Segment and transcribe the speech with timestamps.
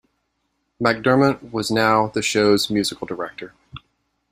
[0.83, 3.53] MacDermot was now the show's musical director.